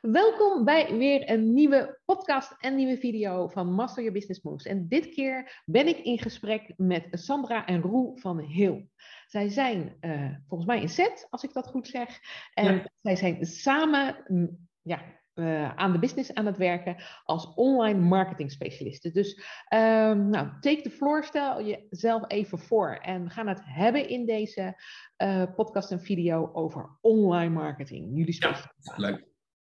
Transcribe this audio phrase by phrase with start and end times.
[0.00, 4.66] Welkom bij weer een nieuwe podcast en nieuwe video van Master Your Business Moves.
[4.66, 8.88] En dit keer ben ik in gesprek met Sandra en Roel van Heel.
[9.26, 12.20] Zij zijn uh, volgens mij in set, als ik dat goed zeg.
[12.54, 12.86] En ja.
[13.00, 15.02] zij zijn samen mm, ja,
[15.34, 19.12] uh, aan de business aan het werken als online marketing specialisten.
[19.12, 19.34] Dus
[19.74, 22.94] um, nou, take the floor, stel jezelf even voor.
[22.94, 24.82] En we gaan het hebben in deze
[25.22, 28.16] uh, podcast en video over online marketing.
[28.16, 29.29] Jullie ja, leuk.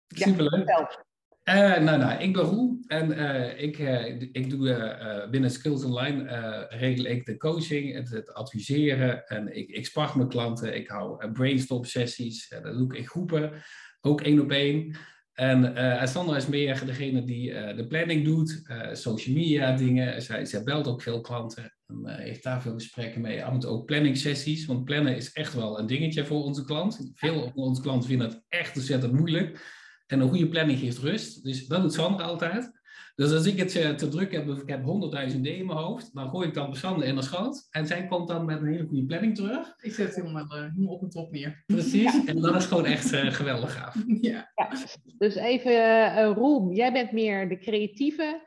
[0.08, 0.68] Superleuk.
[0.68, 5.84] Ja, uh, nou, nou, ik ben Roel en uh, ik, uh, ik doe binnen Skills
[5.84, 10.76] Online regel ik de coaching, het, het, adviseren en ik, ik spar mijn klanten.
[10.76, 13.52] Ik hou brainstorm sessies, dat doe ik in groepen,
[14.00, 14.96] ook één op één.
[15.32, 20.22] En Sandra is meer degene die de planning doet, social media dingen.
[20.22, 23.44] Zij, zij belt ook veel klanten en heeft daar veel gesprekken mee.
[23.44, 26.64] Af en toe ook planning sessies, want plannen is echt wel een dingetje voor onze
[26.64, 27.10] klant.
[27.14, 29.58] Veel van onze klanten vinden het echt ontzettend moeilijk.
[30.06, 31.44] En een goede planning geeft rust.
[31.44, 32.72] Dus dat doet Sandra altijd.
[33.16, 36.14] Dus als ik het te druk heb, of ik heb honderdduizend ideeën in mijn hoofd,
[36.14, 37.66] dan gooi ik dan Sandra in de schoot.
[37.70, 39.74] En zij komt dan met een hele goede planning terug.
[39.80, 41.62] Ik zet het helemaal, uh, helemaal op en top neer.
[41.66, 42.24] Precies, ja.
[42.26, 43.94] en dat is gewoon echt uh, geweldig gaaf.
[44.20, 44.52] Ja.
[44.54, 44.70] ja.
[45.18, 48.42] Dus even, uh, Roel, jij bent meer de creatieve,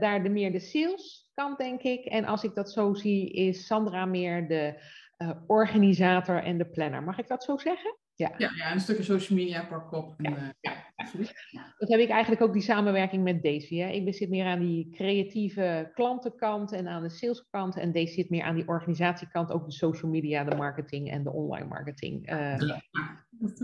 [0.00, 2.04] daar de meer de sales kant, denk ik.
[2.04, 4.82] En als ik dat zo zie, is Sandra meer de
[5.46, 7.02] organisator en de planner.
[7.02, 7.96] Mag ik dat zo zeggen?
[8.16, 8.32] Ja.
[8.36, 10.14] Ja, ja, een stukje social media pak op.
[10.16, 10.36] En, ja.
[10.36, 11.32] Uh, ja, absoluut.
[11.78, 13.76] Dat heb ik eigenlijk ook die samenwerking met Daisy.
[13.76, 13.88] Hè.
[13.88, 17.76] Ik zit meer aan die creatieve klantenkant en aan de saleskant.
[17.76, 21.32] En Daisy zit meer aan die organisatiekant, ook de social media, de marketing en de
[21.32, 22.30] online marketing.
[22.32, 22.82] Uh, ja.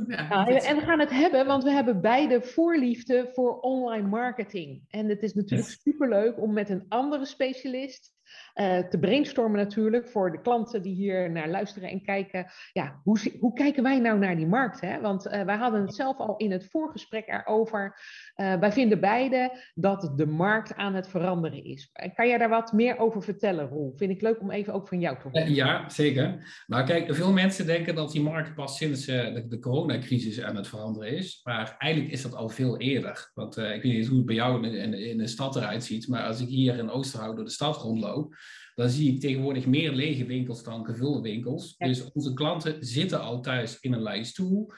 [0.07, 4.83] Nou, en we gaan het hebben, want we hebben beide voorliefde voor online marketing.
[4.89, 5.81] En het is natuurlijk yes.
[5.83, 8.13] superleuk om met een andere specialist
[8.55, 12.47] uh, te brainstormen natuurlijk voor de klanten die hier naar luisteren en kijken.
[12.73, 14.81] Ja, hoe, hoe kijken wij nou naar die markt?
[14.81, 15.01] Hè?
[15.01, 18.01] Want uh, wij hadden het zelf al in het voorgesprek erover.
[18.37, 21.91] Uh, wij vinden beide dat de markt aan het veranderen is.
[22.15, 23.93] Kan jij daar wat meer over vertellen, Roel?
[23.97, 25.55] Vind ik leuk om even ook van jou te horen.
[25.55, 26.65] Ja, zeker.
[26.67, 31.17] Maar kijk, veel mensen denken dat die markt pas sinds de, coronacrisis aan het veranderen
[31.17, 31.41] is.
[31.45, 33.31] Maar eigenlijk is dat al veel eerder.
[33.35, 36.09] Want ik weet niet hoe het bij jou in, in, in de stad eruit ziet.
[36.09, 38.35] Maar als ik hier in Oosterhout door de stad rondloop
[38.75, 41.75] dan zie ik tegenwoordig meer lege winkels dan gevulde winkels.
[41.79, 41.87] Ja.
[41.87, 44.71] Dus onze klanten zitten al thuis in een lijststoel.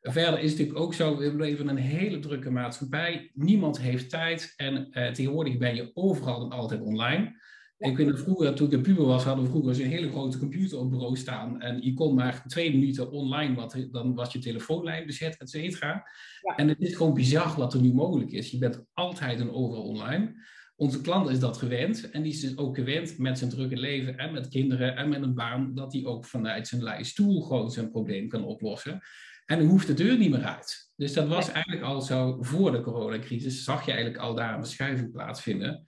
[0.00, 3.30] Verder is het natuurlijk ook zo, we leven in een hele drukke maatschappij.
[3.34, 7.38] Niemand heeft tijd en uh, tegenwoordig ben je overal en altijd online.
[7.78, 10.38] Ik weet nog vroeger, toen ik een puber was, hadden we vroeger zo'n hele grote
[10.38, 11.60] computer op bureau staan.
[11.60, 16.08] En je kon maar twee minuten online, wat, dan was je telefoonlijn bezet, et cetera.
[16.40, 16.56] Ja.
[16.56, 18.50] En het is gewoon bizar wat er nu mogelijk is.
[18.50, 20.34] Je bent altijd en overal online.
[20.80, 24.16] Onze klant is dat gewend en die is dus ook gewend met zijn drukke leven
[24.16, 27.70] en met kinderen en met een baan, dat hij ook vanuit zijn lei stoel gewoon
[27.70, 29.00] zijn probleem kan oplossen.
[29.46, 30.90] En dan hoeft de deur niet meer uit.
[30.96, 34.64] Dus dat was eigenlijk al zo voor de coronacrisis, zag je eigenlijk al daar een
[34.64, 35.84] verschuiving plaatsvinden.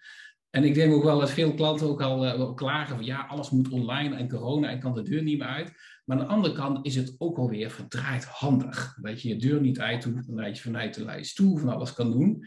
[0.50, 3.50] En ik denk ook wel dat veel klanten ook al uh, klagen van ja, alles
[3.50, 5.72] moet online en corona en kan de deur niet meer uit.
[6.04, 8.96] Maar aan de andere kant is het ook alweer verdraaid handig.
[9.00, 11.92] Dat je je deur niet uit doet, dat je vanuit de lei stoel van alles
[11.92, 12.46] kan doen.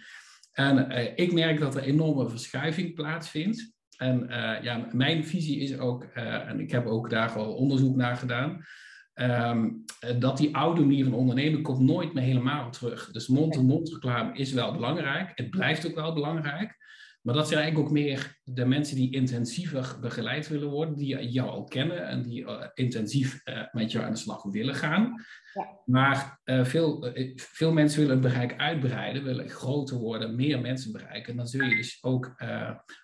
[0.55, 3.73] En uh, ik merk dat er enorme verschuiving plaatsvindt.
[3.97, 7.95] En uh, ja, mijn visie is ook, uh, en ik heb ook daar al onderzoek
[7.95, 8.65] naar gedaan,
[9.13, 9.83] um,
[10.19, 13.11] dat die oude manier van ondernemen komt nooit meer helemaal terug.
[13.11, 15.31] Dus mond-to-mond reclame is wel belangrijk.
[15.35, 16.77] Het blijft ook wel belangrijk.
[17.25, 21.49] Maar dat zijn eigenlijk ook meer de mensen die intensiever begeleid willen worden, die jou
[21.49, 25.25] al kennen en die uh, intensief uh, met jou aan de slag willen gaan.
[25.53, 25.79] Ja.
[25.85, 31.35] Maar uh, veel, veel mensen willen het bereik uitbreiden, willen groter worden, meer mensen bereiken.
[31.35, 32.35] Dan zul je dus ook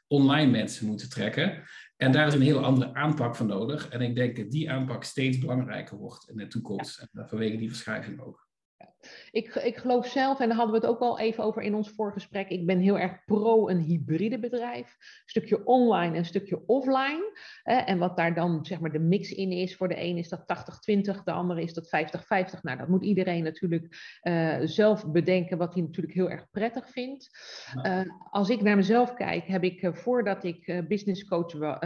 [0.07, 1.63] online mensen moeten trekken.
[1.97, 3.89] En daar is een heel andere aanpak voor nodig.
[3.89, 6.99] En ik denk dat die aanpak steeds belangrijker wordt in de toekomst.
[6.99, 8.49] En vanwege die verschuiving ook.
[9.31, 11.89] Ik, ik geloof zelf, en daar hadden we het ook al even over in ons
[11.89, 14.95] voorgesprek, ik ben heel erg pro een hybride bedrijf.
[14.99, 17.39] Een stukje online en een stukje offline.
[17.63, 20.41] en wat daar dan zeg maar de mix in is, voor de een is dat
[20.41, 21.85] 80-20, de andere is dat
[22.57, 22.61] 50-50.
[22.61, 27.29] Nou, dat moet iedereen natuurlijk uh, zelf bedenken wat hij natuurlijk heel erg prettig vindt.
[27.85, 31.79] Uh, als ik naar mezelf kijk, heb ik uh, voordat ik business coach wa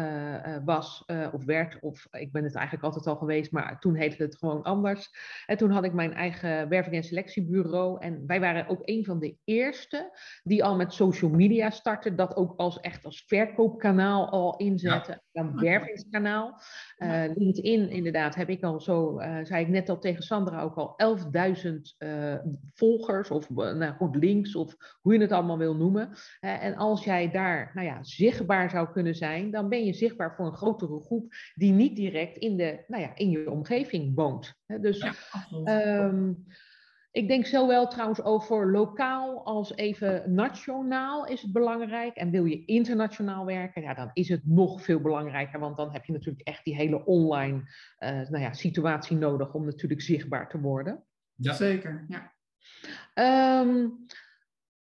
[0.65, 4.37] was of werd, of ik ben het eigenlijk altijd al geweest, maar toen heette het
[4.37, 5.09] gewoon anders.
[5.45, 7.99] En toen had ik mijn eigen werving en selectiebureau.
[7.99, 12.15] En wij waren ook een van de eerste die al met social media starten.
[12.15, 15.21] Dat ook als echt als verkoopkanaal al inzetten.
[15.31, 15.43] Ja.
[15.43, 16.59] Dan wervingskanaal.
[16.97, 20.75] Uh, LinkedIn inderdaad heb ik al zo, uh, zei ik net al tegen Sandra ook
[20.75, 20.95] al,
[21.65, 22.35] 11.000 uh,
[22.73, 26.09] volgers of nou goed links of hoe je het allemaal wil noemen.
[26.39, 30.45] en als jij daar nou ja, zichtbaar zou kunnen zijn, dan ben je zichtbaar voor
[30.45, 34.53] een grotere groep die niet direct in, de, nou ja, in je omgeving woont.
[34.81, 35.13] dus ja,
[37.15, 42.15] Ik denk zowel trouwens over lokaal als even nationaal is het belangrijk.
[42.15, 45.59] En wil je internationaal werken, ja, dan is het nog veel belangrijker.
[45.59, 47.57] Want dan heb je natuurlijk echt die hele online
[47.99, 51.03] uh, nou ja, situatie nodig om natuurlijk zichtbaar te worden.
[51.35, 51.53] Ja.
[51.53, 52.33] Zeker, ja.
[53.61, 54.05] Um,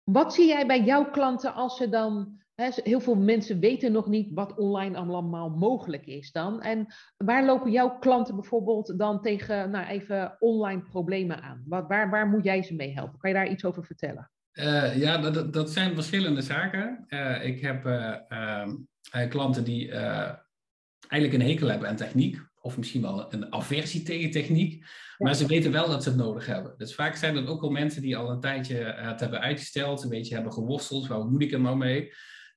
[0.03, 4.29] wat zie jij bij jouw klanten als ze dan heel veel mensen weten nog niet
[4.33, 6.61] wat online allemaal mogelijk is dan.
[6.61, 11.63] En waar lopen jouw klanten bijvoorbeeld dan tegen nou, even online problemen aan?
[11.65, 13.19] Wat, waar, waar moet jij ze mee helpen?
[13.19, 14.31] Kan je daar iets over vertellen?
[14.53, 17.05] Uh, ja, dat, dat zijn verschillende zaken.
[17.09, 18.67] Uh, ik heb uh,
[19.29, 19.91] klanten die
[21.07, 24.85] eigenlijk een hekel hebben aan techniek, of misschien wel een aversie tegen techniek,
[25.17, 26.73] maar ze weten wel dat ze het nodig hebben.
[26.77, 30.09] Dus vaak zijn dat ook al mensen die al een tijdje het hebben uitgesteld, een
[30.09, 32.13] beetje hebben geworsteld, waar moet ik er nou mee?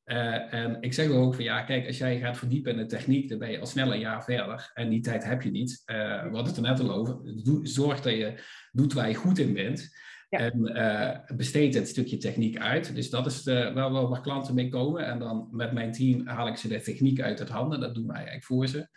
[0.07, 3.29] Uh, en ik zeg ook van ja, kijk, als jij gaat verdiepen in de techniek,
[3.29, 4.71] dan ben je al snel een jaar verder.
[4.75, 5.83] En die tijd heb je niet.
[5.87, 7.19] Uh, we hadden het er net al over.
[7.63, 8.35] zorg dat je
[8.73, 9.95] doet waar je goed in bent.
[10.29, 12.95] En uh, besteed het stukje techniek uit.
[12.95, 15.07] Dus dat is de, wel, wel waar klanten mee komen.
[15.07, 17.81] En dan met mijn team haal ik ze de techniek uit het handen.
[17.81, 18.89] Dat doen wij eigenlijk voor ze.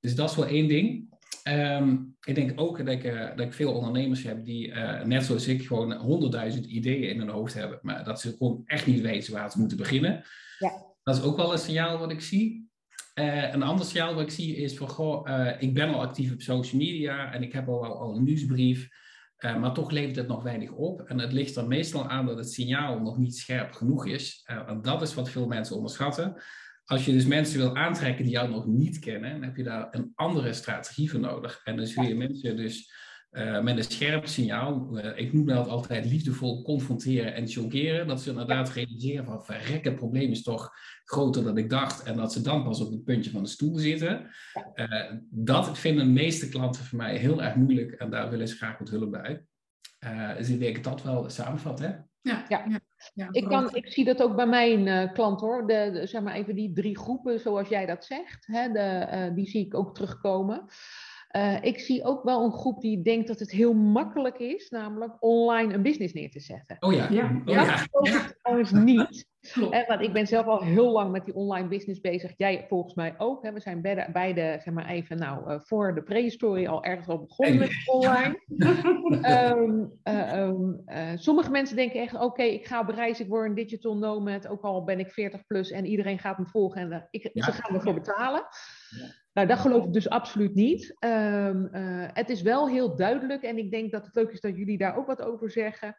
[0.00, 1.16] Dus dat is wel één ding.
[1.48, 3.02] Um, ik denk ook dat ik,
[3.36, 4.74] dat ik veel ondernemers heb die,
[5.04, 7.78] net zoals ik, gewoon honderdduizend ideeën in hun hoofd hebben.
[7.82, 10.24] Maar dat ze gewoon echt niet weten waar ze moeten beginnen.
[10.58, 10.86] Ja.
[11.02, 12.70] Dat is ook wel een signaal wat ik zie.
[13.14, 16.32] Uh, een ander signaal wat ik zie is van, goh, uh, ik ben al actief
[16.32, 18.88] op social media en ik heb al, al een nieuwsbrief,
[19.38, 21.00] uh, maar toch levert het nog weinig op.
[21.00, 24.42] En het ligt er meestal aan dat het signaal nog niet scherp genoeg is.
[24.44, 26.42] en dat is wat veel mensen onderschatten.
[26.84, 29.88] Als je dus mensen wil aantrekken die jou nog niet kennen, dan heb je daar
[29.90, 31.60] een andere strategie voor nodig.
[31.64, 32.92] En dan zul je mensen dus
[33.32, 34.88] uh, met een scherp signaal.
[34.92, 38.06] Uh, ik noem dat altijd liefdevol confronteren en chockeren.
[38.06, 40.72] Dat ze inderdaad realiseren van verrek, het probleem is toch
[41.04, 42.02] groter dan ik dacht.
[42.02, 44.30] En dat ze dan pas op het puntje van de stoel zitten.
[44.74, 47.92] Uh, dat vinden de meeste klanten voor mij heel erg moeilijk.
[47.92, 49.44] En daar willen ze graag wat hulp bij.
[50.36, 51.90] dus ik denk dat wel samenvat, hè?
[52.20, 52.80] Ja, ja.
[53.14, 53.28] ja.
[53.30, 55.66] ik, kan, ik zie dat ook bij mijn klant hoor.
[55.66, 59.66] De, zeg maar even die drie groepen, zoals jij dat zegt, hè, de, die zie
[59.66, 60.66] ik ook terugkomen.
[61.36, 65.16] Uh, ik zie ook wel een groep die denkt dat het heel makkelijk is, namelijk
[65.20, 66.76] online een business neer te zetten.
[66.80, 67.42] Oh ja, ja.
[67.44, 71.68] Oh, dat geloof ik Eh, want ik ben zelf al heel lang met die online
[71.68, 72.32] business bezig.
[72.36, 73.42] Jij volgens mij ook.
[73.42, 73.52] Hè?
[73.52, 77.20] We zijn beide, beide, zeg maar even, nou, uh, voor de prehistorie al ergens al
[77.20, 78.40] begonnen met online.
[79.56, 79.92] um,
[80.38, 80.82] um,
[81.14, 84.62] sommige mensen denken echt, oké, ik ga op reis, ik word een digital nomad, ook
[84.62, 87.94] al ben ik 40 plus en iedereen gaat me volgen en ik, ze gaan ervoor
[87.94, 88.42] betalen.
[88.88, 89.26] Ja.
[89.38, 90.96] Nou, dat geloof ik dus absoluut niet.
[91.04, 94.56] Um, uh, het is wel heel duidelijk en ik denk dat het leuk is dat
[94.56, 95.96] jullie daar ook wat over zeggen.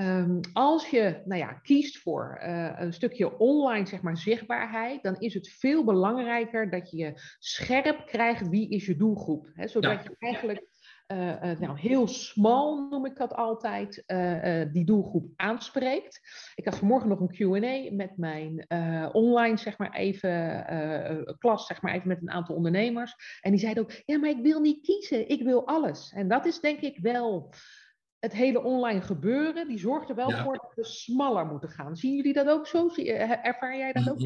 [0.00, 5.16] Um, als je nou ja, kiest voor uh, een stukje online zeg maar, zichtbaarheid, dan
[5.18, 9.50] is het veel belangrijker dat je scherp krijgt wie is je doelgroep.
[9.54, 10.68] Hè, zodat je eigenlijk
[11.12, 16.20] uh, uh, nou, heel smal noem ik dat altijd, uh, die doelgroep aanspreekt.
[16.54, 18.66] Ik had vanmorgen nog een Q&A met mijn
[19.12, 23.14] online, zeg maar even, klas, zeg maar even met een aantal ondernemers.
[23.40, 26.12] En die zeiden ook, ja, maar ik wil niet kiezen, ik wil alles.
[26.12, 27.52] En dat is denk ik wel
[28.20, 31.96] het hele online gebeuren, die zorgt er wel voor dat we smaller moeten gaan.
[31.96, 32.88] Zien jullie dat ook zo?
[33.42, 34.20] Ervaar jij dat ook?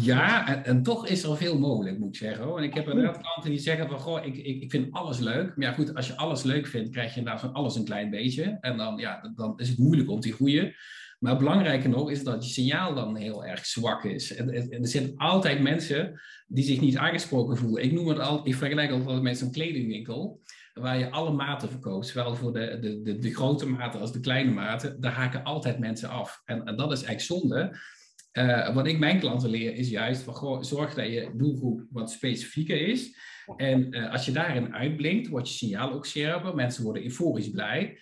[0.00, 2.44] Ja, en, en, toch is er veel mogelijk, moet ik zeggen.
[2.44, 2.58] Hoor.
[2.58, 5.56] En ik heb inderdaad klanten die zeggen van, goh, ik, ik, ik vind alles leuk.
[5.56, 8.10] Maar ja, goed, als je alles leuk vindt, krijg je inderdaad van alles een klein
[8.10, 8.58] beetje.
[8.60, 10.74] En dan, ja, dan is het moeilijk om te groeien.
[11.18, 14.34] Maar belangrijker nog is dat je signaal dan heel erg zwak is.
[14.34, 17.82] En, er zitten altijd mensen die zich niet aangesproken voelen.
[17.82, 20.40] Ik noem het altijd, ik vergelijk altijd met zo'n kledingwinkel
[20.80, 24.20] waar je alle maten verkoopt, zowel voor de, de, de, de, grote maten als de
[24.20, 26.42] kleine maten, daar haken altijd mensen af.
[26.44, 27.78] En, en dat is eigenlijk zonde.
[28.32, 32.10] Uh, wat ik mijn klanten leer is juist van goh, zorg dat je doelgroep wat
[32.10, 33.16] specifieker is.
[33.56, 36.54] En uh, als je daarin uitblinkt, wordt je signaal ook scherper.
[36.54, 37.98] Mensen worden euforisch blij.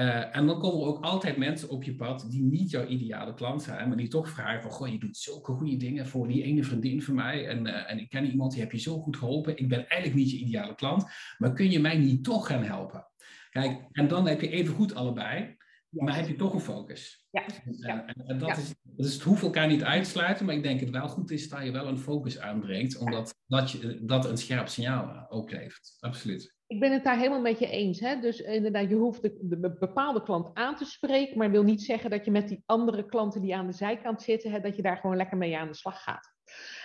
[0.00, 3.34] Uh, en dan komen er ook altijd mensen op je pad die niet jouw ideale
[3.34, 6.42] klant zijn, maar die toch vragen van, goh, je doet zulke goede dingen voor die
[6.42, 9.16] ene vriendin van mij en, uh, en ik ken iemand, die heb je zo goed
[9.16, 11.04] geholpen, ik ben eigenlijk niet je ideale klant,
[11.38, 13.06] maar kun je mij niet toch gaan helpen?
[13.50, 15.56] Kijk, en dan heb je even goed allebei,
[15.90, 17.26] maar heb je toch een focus.
[17.30, 17.44] Ja.
[17.64, 20.80] En, en, en dat, is, dat is, het hoeft elkaar niet uitsluiten, maar ik denk
[20.80, 24.38] het wel goed is dat je wel een focus aanbrengt, omdat dat, je, dat een
[24.38, 25.96] scherp signaal ook levert.
[26.00, 26.58] Absoluut.
[26.66, 28.00] Ik ben het daar helemaal met je eens.
[28.00, 28.20] Hè?
[28.20, 32.10] Dus inderdaad, je hoeft de, de, bepaalde klant aan te spreken, maar wil niet zeggen
[32.10, 34.96] dat je met die andere klanten die aan de zijkant zitten, hè, dat je daar
[34.96, 36.32] gewoon lekker mee aan de slag gaat.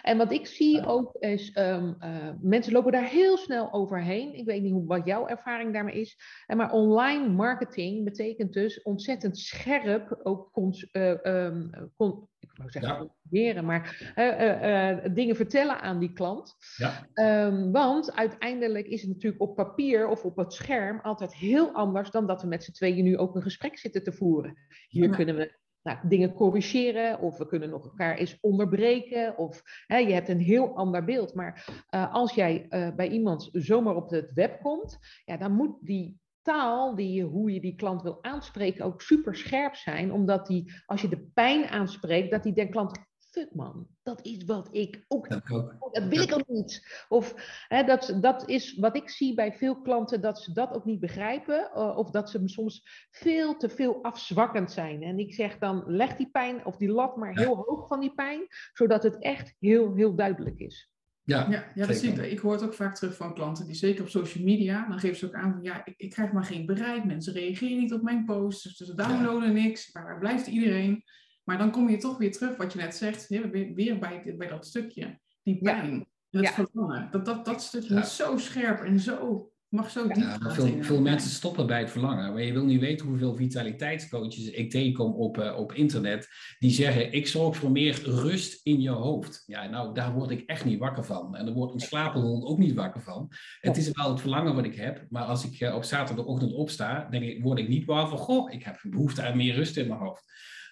[0.01, 4.33] En wat ik zie ook is, um, uh, mensen lopen daar heel snel overheen.
[4.33, 6.17] Ik weet niet hoe, wat jouw ervaring daarmee is.
[6.55, 13.11] Maar online marketing betekent dus ontzettend scherp, ook cons, uh, um, con, ik wou zeggen,
[13.29, 13.61] ja.
[13.61, 16.55] maar uh, dingen vertellen aan die klant.
[16.77, 17.07] Ja.
[17.45, 22.11] Um, want uiteindelijk is het natuurlijk op papier of op het scherm altijd heel anders
[22.11, 24.57] dan dat we met z'n tweeën nu ook een gesprek zitten te voeren.
[24.87, 29.97] Hier kunnen we nou, dingen corrigeren of we kunnen nog elkaar eens onderbreken of hè,
[29.97, 31.33] je hebt een heel ander beeld.
[31.33, 31.65] Maar
[31.95, 36.19] uh, als jij uh, bij iemand zomaar op het web komt, ja, dan moet die
[36.41, 40.11] taal, die, hoe je die klant wil aanspreken, ook super scherp zijn.
[40.11, 42.99] Omdat die, als je de pijn aanspreekt, dat die denkt, klant,
[43.35, 45.75] fuck man, dat is wat ik ook, dat, ook.
[45.91, 47.05] dat wil ik ook niet.
[47.07, 47.33] Of
[47.67, 50.99] hè, dat, dat is wat ik zie bij veel klanten, dat ze dat ook niet
[50.99, 51.69] begrijpen.
[51.75, 55.03] Uh, of dat ze soms veel te veel afzwakkend zijn.
[55.03, 58.13] En ik zeg dan, leg die pijn of die lat maar heel hoog van die
[58.13, 60.89] pijn, zodat het echt heel, heel duidelijk is.
[61.23, 62.31] Ja, ja, ja dat zie ik.
[62.31, 65.17] Ik hoor het ook vaak terug van klanten die zeker op social media, dan geven
[65.17, 68.01] ze ook aan van ja, ik, ik krijg maar geen bereik, mensen reageren niet op
[68.01, 71.03] mijn posts, dus ze downloaden niks, waar blijft iedereen?
[71.45, 74.65] Maar dan kom je toch weer terug, wat je net zegt, weer bij, bij dat
[74.65, 76.07] stukje, die pijn.
[76.29, 77.07] En het verlangen.
[77.11, 81.01] Dat, dat, dat stukje is zo scherp en zo mag zo diep ja, veel, veel
[81.01, 82.33] mensen stoppen bij het verlangen.
[82.33, 86.27] Maar je wil niet weten hoeveel vitaliteitscoaches ik tegenkom op, uh, op internet.
[86.59, 89.43] Die zeggen, ik zorg voor meer rust in je hoofd.
[89.45, 91.35] Ja, nou, daar word ik echt niet wakker van.
[91.35, 93.31] En daar wordt een slapende hond ook niet wakker van.
[93.59, 95.05] Het is wel het verlangen wat ik heb.
[95.09, 98.17] Maar als ik uh, op zaterdagochtend opsta, denk ik, word ik niet waar van...
[98.17, 100.23] Goh, ik heb behoefte aan meer rust in mijn hoofd.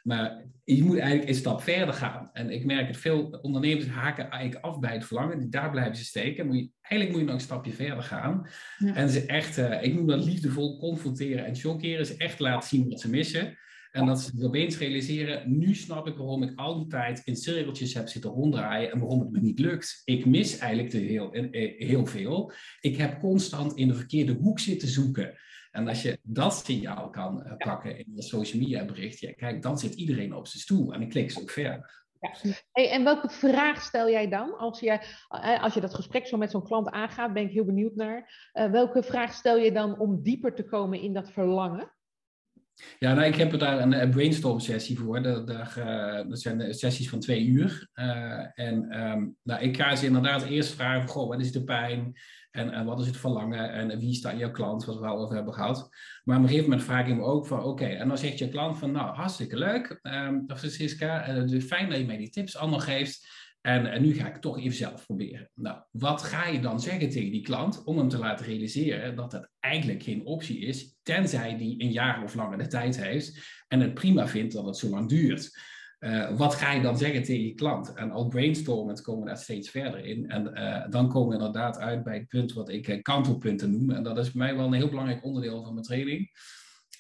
[0.04, 2.30] Maar je moet eigenlijk een stap verder gaan.
[2.34, 5.50] En ik merk het, veel ondernemers haken eigenlijk af bij het verlangen.
[5.50, 6.46] Daar blijven ze steken.
[6.46, 8.48] Moet je, eigenlijk moet je nog een stapje verder gaan.
[8.94, 12.06] En ze echt, uh, ik noem dat liefdevol confronteren en chockeren.
[12.06, 13.58] Ze echt laten zien wat ze missen.
[13.94, 17.94] En dat ze opeens realiseren, nu snap ik waarom ik al die tijd in cirkeltjes
[17.94, 20.02] heb zitten ronddraaien en waarom het me niet lukt.
[20.06, 22.52] Ik mis eigenlijk te heel, eh, heel veel.
[22.80, 25.38] Ik heb constant in de verkeerde hoek zitten zoeken.
[25.72, 29.62] En als je dat signaal kan uh, pakken in een social media bericht, ja, kijk,
[29.62, 32.06] dan zit iedereen op zijn stoel en ik klik ze ook verder.
[32.22, 32.52] Ja.
[32.72, 34.58] Hey, en welke vraag stel jij dan?
[34.58, 34.92] Als je,
[35.28, 38.50] eh, als je dat gesprek zo met zo'n klant aangaat, ben ik heel benieuwd naar.
[38.54, 41.92] Uh, welke vraag stel je dan om dieper te komen in dat verlangen?
[43.00, 45.22] Ja, nou, ik heb daar een, brainstorm sessie voor.
[45.22, 47.90] Dat, uh, dat zijn sessies van twee uur.
[47.96, 52.14] Uh, en um, nou, ik ga ze inderdaad eerst vragen: goh, wat is de pijn?
[52.52, 53.72] En, wat is het verlangen?
[53.72, 54.86] En wie staat jouw klant?
[54.86, 55.90] Wat we al over hebben gehad.
[56.24, 58.50] Maar op een gegeven moment vraag ik me ook van: oké, en dan zegt je
[58.50, 61.30] klant van: nou, hartstikke leuk, um, Francisca.
[61.30, 63.28] Uh, fijn dat je mij die tips allemaal geeft.
[63.66, 65.50] En, en, nu ga ik toch even zelf proberen.
[65.54, 69.32] Nou, wat ga je dan zeggen tegen die klant om hem te laten realiseren dat
[69.32, 73.80] dat eigenlijk geen optie is, tenzij die een jaar of langer de tijd heeft en
[73.80, 75.60] het prima vindt dat het zo lang duurt?
[76.00, 77.94] Uh, wat ga je dan zeggen tegen je klant?
[77.94, 80.30] En al brainstormend komen we daar steeds verder in.
[80.30, 83.92] En uh, dan komen we inderdaad uit bij het punt wat ik uh, kantelpunten noem.
[83.92, 86.32] En dat is voor mij wel een heel belangrijk onderdeel van mijn training.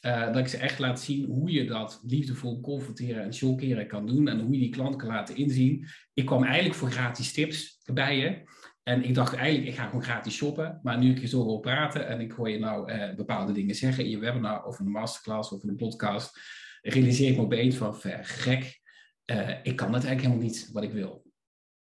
[0.05, 4.07] Uh, dat ik ze echt laat zien hoe je dat liefdevol confronteren en chockeren kan
[4.07, 4.27] doen.
[4.27, 5.88] En hoe je die klant kan laten inzien.
[6.13, 8.41] Ik kwam eigenlijk voor gratis tips bij je.
[8.83, 10.79] En ik dacht eigenlijk, ik ga gewoon gratis shoppen.
[10.83, 13.75] Maar nu ik je zo wil praten en ik hoor je nou uh, bepaalde dingen
[13.75, 16.39] zeggen in je webinar of in een masterclass of in een podcast.
[16.81, 18.81] Realiseer ik me opeens van, gek,
[19.25, 21.25] uh, ik kan het eigenlijk helemaal niet wat ik wil.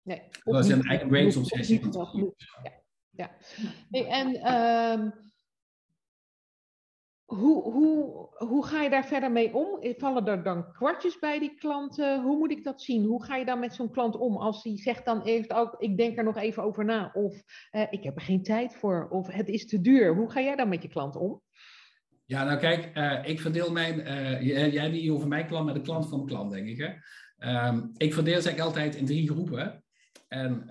[0.01, 1.81] Nee, dat is een eigen brainstorm sessie.
[2.63, 2.83] Ja.
[3.09, 3.37] ja.
[3.89, 4.35] Hey, en...
[4.35, 5.11] Uh,
[7.27, 9.79] hoe, hoe, hoe ga je daar verder mee om?
[9.97, 12.21] Vallen er dan kwartjes bij die klanten?
[12.21, 13.05] Hoe moet ik dat zien?
[13.05, 15.97] Hoe ga je dan met zo'n klant om als die zegt dan eerst ook, ik
[15.97, 17.11] denk er nog even over na.
[17.13, 19.07] Of eh, ik heb er geen tijd voor.
[19.09, 20.15] Of het is te duur.
[20.15, 21.41] Hoe ga jij dan met je klant om?
[22.25, 25.81] Ja, nou kijk, uh, ik verdeel mijn, uh, jij niet over mijn klant, maar de
[25.81, 26.77] klant van mijn klant, denk ik.
[26.77, 27.67] Hè?
[27.67, 29.83] Um, ik verdeel ze altijd in drie groepen.
[30.27, 30.63] En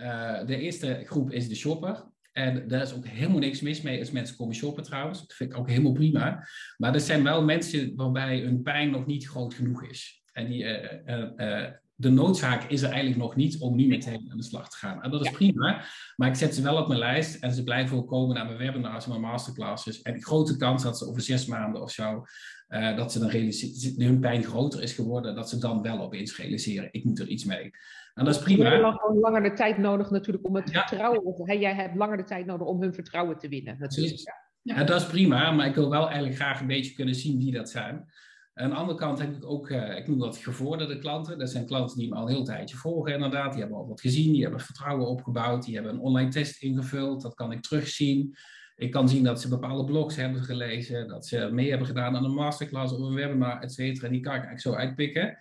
[0.47, 2.05] de eerste groep is de shopper.
[2.37, 5.21] En daar is ook helemaal niks mis mee als mensen komen shoppen trouwens.
[5.21, 6.49] Dat vind ik ook helemaal prima.
[6.76, 10.23] Maar er zijn wel mensen waarbij hun pijn nog niet groot genoeg is.
[10.33, 14.28] En die, uh, uh, uh, de noodzaak is er eigenlijk nog niet om nu meteen
[14.31, 15.02] aan de slag te gaan.
[15.02, 15.85] En dat is prima.
[16.16, 18.59] Maar ik zet ze wel op mijn lijst en ze blijven ook komen naar mijn
[18.59, 20.02] webinars en mijn masterclasses.
[20.02, 22.25] En grote kans dat ze over zes maanden of zo,
[22.69, 27.05] dat ze dan hun pijn groter is geworden, dat ze dan wel opeens realiseren, ik
[27.05, 27.71] moet er iets mee.
[28.16, 28.64] En dat is prima.
[28.64, 32.16] Je hebt gewoon langer de tijd nodig natuurlijk om het vertrouwen, of jij hebt langer
[32.16, 33.76] de tijd nodig om hun vertrouwen te winnen.
[33.78, 34.20] Natuurlijk.
[34.62, 34.76] Ja.
[34.76, 34.85] ja.
[34.85, 37.70] dat is prima, maar ik wil wel eigenlijk graag een beetje kunnen zien wie dat
[37.70, 38.11] zijn.
[38.54, 41.38] Aan de andere kant heb ik ook, uh, ik noem dat gevorderde klanten.
[41.38, 43.52] Dat zijn klanten die me al een heel tijdje volgen inderdaad.
[43.52, 47.23] Die hebben al wat gezien, die hebben vertrouwen opgebouwd, die hebben een online test ingevuld.
[47.23, 48.37] Dat kan ik terugzien.
[48.76, 52.25] Ik kan zien dat ze bepaalde blogs hebben gelezen, dat ze mee hebben gedaan aan
[52.25, 54.08] een masterclass of een webinar, et cetera.
[54.08, 55.38] Die kan ik eigenlijk zo uitpikken.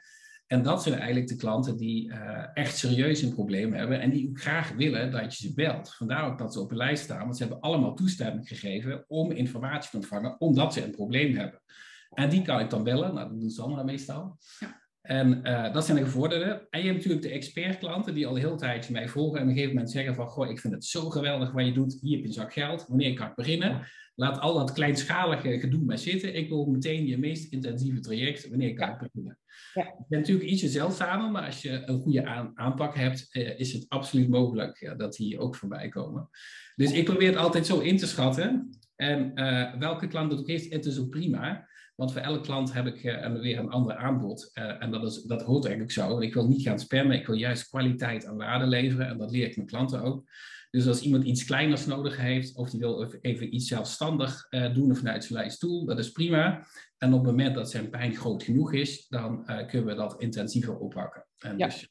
[0.48, 4.30] En dat zijn eigenlijk de klanten die uh, echt serieus een probleem hebben en die
[4.30, 5.96] ook graag willen dat je ze belt.
[5.96, 9.32] Vandaar ook dat ze op een lijst staan, want ze hebben allemaal toestemming gegeven om
[9.32, 11.62] informatie te ontvangen, omdat ze een probleem hebben.
[12.10, 14.38] En die kan ik dan bellen, nou dat doen Sandra meestal.
[14.60, 14.84] Ja.
[15.02, 16.68] En uh, dat zijn de gevorderden.
[16.70, 19.48] En je hebt natuurlijk de expertklanten die al een heel tijdje mij volgen en op
[19.50, 22.12] een gegeven moment zeggen van, goh, ik vind het zo geweldig wat je doet, hier
[22.12, 23.88] heb je een zak geld, wanneer kan ik beginnen?
[24.16, 26.36] Laat al dat kleinschalige gedoe maar zitten.
[26.36, 29.40] Ik wil meteen je meest intensieve traject, wanneer kan ik beginnen?
[29.74, 29.84] Ja.
[29.84, 33.86] Het is natuurlijk ietsje zeldzamer, maar als je een goede aanpak hebt, uh, is het
[33.88, 36.30] absoluut mogelijk ja, dat die ook voorbij komen.
[36.76, 38.70] Dus ik probeer het altijd zo in te schatten.
[38.96, 41.68] En uh, welke klant het ook heeft, het is ook prima.
[41.96, 44.52] Want voor elke klant heb ik uh, weer een ander aanbod.
[44.54, 46.08] Uh, en dat, is, dat hoort eigenlijk zo.
[46.08, 47.18] Want ik wil niet gaan spammen.
[47.18, 49.08] Ik wil juist kwaliteit en waarde leveren.
[49.08, 50.30] En dat leer ik mijn klanten ook.
[50.72, 54.96] Dus als iemand iets kleiners nodig heeft, of die wil even iets zelfstandig uh, doen
[54.96, 56.66] vanuit zijn stoel, dat is prima.
[56.98, 60.78] En op het moment dat zijn pijn groot genoeg is, dan kunnen we dat intensiever
[60.78, 61.26] oppakken.
[61.38, 61.66] En ja.
[61.68, 61.90] dus,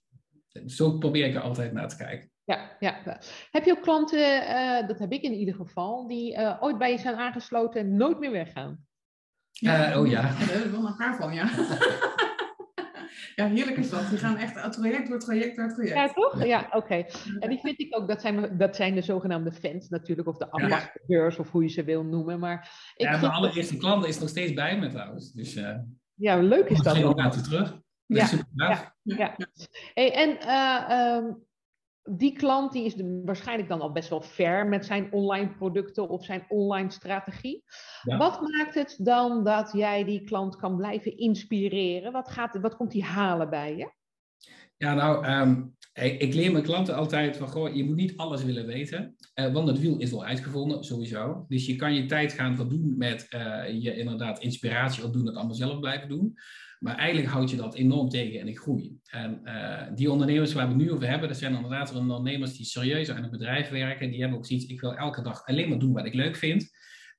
[0.77, 2.31] zo probeer ik er altijd naar te kijken.
[2.45, 3.21] Ja, ja.
[3.51, 7.15] Heb je ook klanten, dat heb ik in ieder geval, die ooit bij je zijn
[7.15, 8.87] aangesloten en nooit meer weggaan?
[9.61, 10.23] Uh, oh ja.
[10.23, 11.49] Daar hebben we wel een paar van, ja.
[13.35, 14.09] ja, heerlijk is dat.
[14.09, 15.95] Die gaan echt traject door traject door traject.
[15.95, 16.45] Ja, toch?
[16.45, 17.05] Ja, oké.
[17.39, 20.51] En die vind ik ook, dat zijn, dat zijn de zogenaamde fans natuurlijk, of de
[20.51, 22.39] ambassadeurs, of hoe je ze wil noemen.
[22.39, 25.33] Maar ik ja, mijn allereerste klant is nog steeds bij me trouwens.
[25.33, 25.77] Dus, uh,
[26.15, 27.03] ja, leuk is dat.
[27.03, 27.83] ook gaat terug.
[28.07, 29.37] Ja, ja, ja.
[29.95, 31.45] Hey, en uh, um,
[32.11, 36.09] die klant die is de, waarschijnlijk dan al best wel ver met zijn online producten
[36.09, 37.65] of zijn online strategie.
[38.03, 42.13] Wat maakt het dan dat jij die klant kan blijven inspireren?
[42.13, 43.93] Wat, gaat, wat komt die halen bij je?
[44.77, 48.67] Ja, nou, um, ik leer mijn klanten altijd van, goh, je moet niet alles willen
[48.67, 51.45] weten, uh, want het wiel is wel uitgevonden, sowieso.
[51.49, 55.55] Dus je kan je tijd gaan verdoen met uh, je inderdaad inspiratie opdoen, het allemaal
[55.55, 56.35] zelf blijven doen.
[56.79, 58.99] Maar eigenlijk houd je dat enorm tegen in de groei.
[59.05, 62.67] En uh, die ondernemers waar we het nu over hebben, dat zijn inderdaad ondernemers die
[62.67, 64.11] serieus aan het bedrijf werken.
[64.11, 66.71] Die hebben ook zoiets, ik wil elke dag alleen maar doen wat ik leuk vind.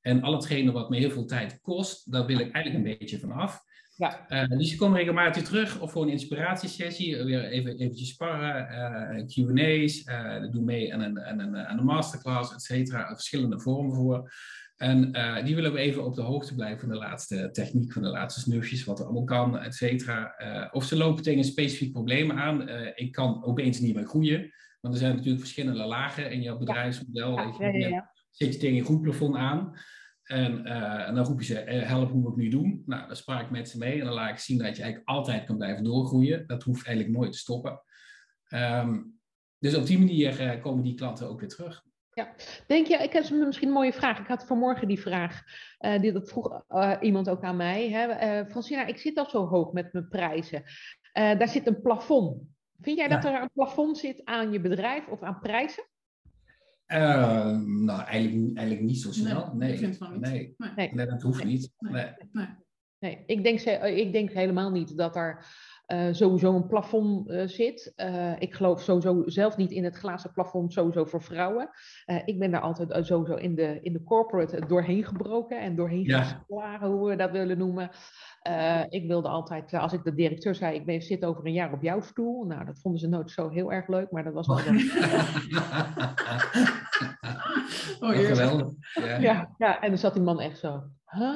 [0.02, 3.20] En al hetgene wat me heel veel tijd kost, daar wil ik eigenlijk een beetje
[3.20, 3.64] van af.
[3.98, 4.26] Ja.
[4.30, 9.26] Uh, dus je komt regelmatig terug of voor een inspiratiesessie, weer even eventjes sparren, uh,
[9.26, 10.04] Q&A's,
[10.52, 14.32] doe mee aan een, aan, een, aan een masterclass, et cetera, verschillende vormen voor.
[14.76, 18.02] En uh, die willen we even op de hoogte blijven van de laatste techniek, van
[18.02, 20.36] de laatste snufjes, wat er allemaal kan, et cetera.
[20.38, 22.70] Uh, of ze lopen tegen een specifiek probleem aan.
[22.70, 26.58] Uh, ik kan opeens niet meer groeien, want er zijn natuurlijk verschillende lagen in jouw
[26.58, 27.38] bedrijfsmodel.
[27.60, 28.12] Ja, ja.
[28.32, 29.74] Zit je tegen een groepplafond aan
[30.26, 32.84] en, en, dan roep je ze, help, hoe moet ik nu doen?
[32.86, 35.10] Nou, dan spraak ik met ze mee en dan laat ik zien dat je eigenlijk
[35.10, 36.48] altijd kan blijven doorgroeien.
[36.48, 37.82] Dat hoeft eigenlijk nooit te stoppen.
[38.50, 39.20] Um,
[39.60, 41.84] dus op die manier komen die klanten ook weer terug.
[42.12, 42.34] Ja,
[42.68, 44.20] denk je, ik heb misschien een mooie vraag.
[44.20, 45.42] Ik had vanmorgen die vraag,
[45.80, 46.64] uh, die, dat vroeg
[47.02, 47.90] iemand ook aan mij.
[47.90, 48.46] Hè?
[48.46, 50.64] Francina, ik zit al zo hoog met mijn prijzen.
[51.14, 52.44] daar zit een plafond.
[52.82, 55.84] Vind jij dat er een plafond zit aan je bedrijf of aan prijzen?
[56.88, 59.54] Nou, eigenlijk, eigenlijk niet zo snel.
[59.54, 59.90] Nee, nee.
[59.90, 60.20] Ik niet.
[60.20, 60.56] Nee.
[60.76, 60.94] Nee.
[60.94, 61.06] nee.
[61.06, 61.72] dat hoeft niet.
[61.78, 62.12] Nee.
[62.32, 62.48] Nee.
[63.00, 63.24] nee.
[63.26, 65.46] Ik, denk, ik denk helemaal niet dat er
[65.88, 67.94] uh, sowieso een plafond uh, zit.
[67.96, 71.70] Uh, ik geloof sowieso zelf niet in het glazen plafond, sowieso voor vrouwen.
[72.26, 76.46] ik ben daar altijd sowieso in de, in de corporate doorheen gebroken en doorheen ja.
[76.80, 77.90] hoe we dat willen noemen.
[78.90, 81.82] Ik wilde altijd, als ik de directeur zei, ik ben, zit over een jaar op
[81.82, 82.44] jouw stoel.
[82.44, 84.58] Nou, dat vonden ze nooit zo heel erg leuk, maar dat was wel...
[88.00, 88.68] oh, geweldig.
[88.94, 89.18] Ja.
[89.18, 89.50] ja.
[89.58, 90.84] Ja, en dan zat die man echt zo.
[91.06, 91.36] Huh?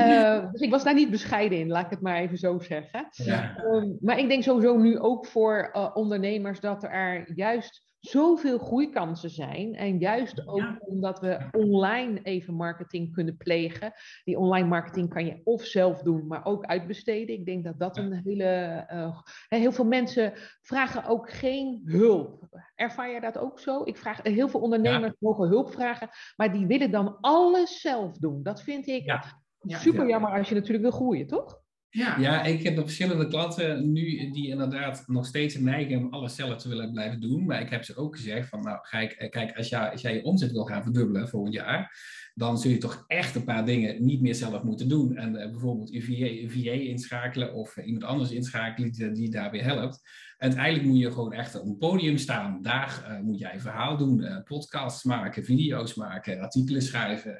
[0.00, 3.06] Uh, dus ik was daar niet bescheiden in, laat ik het maar even zo zeggen.
[3.10, 3.58] Ja.
[3.64, 9.30] Um, maar ik denk sowieso nu ook voor uh, ondernemers dat er juist zoveel groeikansen
[9.30, 9.74] zijn.
[9.74, 10.76] En juist ook ja.
[10.80, 13.92] omdat we online even marketing kunnen plegen.
[14.24, 17.34] Die online marketing kan je of zelf doen, maar ook uitbesteden.
[17.34, 18.84] Ik denk dat dat een hele.
[18.92, 22.48] Uh, heel veel mensen vragen ook geen hulp.
[22.74, 23.82] Ervaar je dat ook zo?
[23.84, 25.28] Ik vraag, heel veel ondernemers ja.
[25.28, 28.42] mogen hulp vragen, maar die willen dan alles zelf doen.
[28.42, 29.78] Dat vind ik ja.
[29.78, 31.61] super jammer als je natuurlijk wil groeien, toch?
[31.94, 32.18] Ja.
[32.18, 36.68] ja, ik heb verschillende klanten nu die inderdaad nog steeds neigen om alles zelf te
[36.68, 37.44] willen blijven doen.
[37.44, 40.24] Maar ik heb ze ook gezegd van, nou kijk, kijk als, jij, als jij je
[40.24, 41.96] omzet wil gaan verdubbelen volgend jaar,
[42.34, 45.16] dan zul je toch echt een paar dingen niet meer zelf moeten doen.
[45.16, 49.64] En uh, bijvoorbeeld je VA, VA, inschakelen of uh, iemand anders inschakelen die, daar weer
[49.64, 50.00] helpt.
[50.38, 52.62] Uiteindelijk moet je gewoon echt op een podium staan.
[52.62, 57.36] Daar moet jij verhaal doen, podcasts maken, video's maken, artikelen schrijven.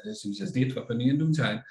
[0.00, 1.64] zoals dit wat we nu aan het doen zijn.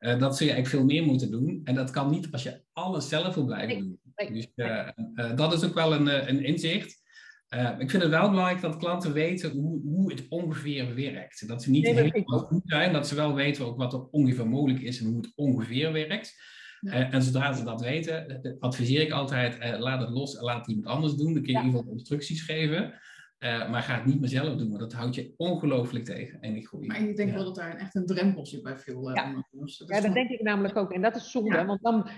[0.00, 1.60] Uh, dat zul je eigenlijk veel meer moeten doen.
[1.64, 4.00] En dat kan niet als je alles zelf wil blijven doen.
[4.32, 7.02] Dus uh, uh, dat is ook wel een, een inzicht.
[7.78, 11.48] ik vind het wel belangrijk dat klanten weten hoe, hoe het ongeveer werkt.
[11.48, 14.48] Dat ze niet nee, helemaal goed zijn, dat ze wel weten ook wat er ongeveer
[14.48, 16.56] mogelijk is en hoe het ongeveer werkt.
[16.80, 17.10] Ja.
[17.10, 21.14] en zodra ze dat weten, adviseer ik altijd, laat het los en laat iemand anders
[21.14, 21.34] doen.
[21.34, 23.00] Dan kun je in ieder geval instructies geven.
[23.38, 26.52] Uh, maar ga het niet meer zelf doen, want dat houdt je ongelooflijk tegen en
[26.52, 26.86] niet groei.
[26.86, 29.24] Maar ik denk wel dat daar echt een drempel zit bij veel uh, ja.
[29.26, 29.78] ondernemers.
[29.78, 30.92] Dat ja, dat denk ik namelijk ook.
[30.92, 32.08] En dat is zonde, want dan